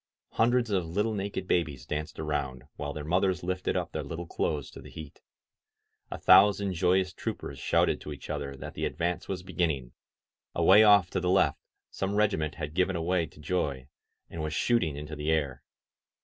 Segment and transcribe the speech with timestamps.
[0.31, 4.71] Hundreds of little naked babies danced around, while their mothers lifted up their little clothes
[4.71, 5.21] to the heat.
[6.09, 9.91] A thousand joyous troopers shouted to each other that the advance was beginning;
[10.55, 11.59] away off to the left
[11.91, 13.85] some regiment had given away to joy,
[14.27, 15.61] and was shooting into the air.